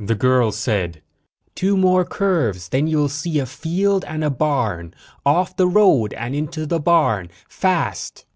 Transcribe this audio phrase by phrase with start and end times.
[0.00, 1.00] The girl said:
[1.54, 2.70] "Two more curves.
[2.70, 4.92] Then you'll see a field and a barn.
[5.24, 8.26] Off the road and into the barn, fast."